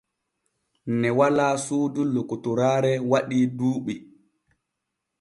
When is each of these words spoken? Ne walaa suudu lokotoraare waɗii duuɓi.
Ne 0.99 1.07
walaa 1.17 1.51
suudu 1.65 2.01
lokotoraare 2.13 2.91
waɗii 3.11 3.45
duuɓi. 3.57 3.95